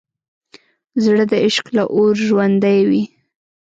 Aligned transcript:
زړه 1.03 1.23
د 1.31 1.33
عشق 1.45 1.65
له 1.77 1.83
اوره 1.93 2.21
ژوندی 2.27 2.79
وي. 2.89 3.03